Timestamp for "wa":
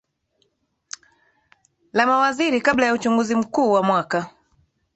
3.71-3.83